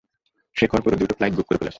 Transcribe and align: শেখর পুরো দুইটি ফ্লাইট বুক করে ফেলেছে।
শেখর 0.55 0.79
পুরো 0.83 0.95
দুইটি 0.95 1.13
ফ্লাইট 1.13 1.33
বুক 1.35 1.45
করে 1.47 1.57
ফেলেছে। 1.57 1.69